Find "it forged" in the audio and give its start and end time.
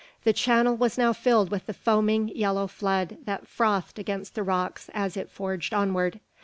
5.15-5.75